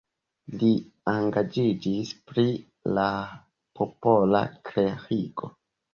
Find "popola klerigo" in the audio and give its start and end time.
3.81-5.53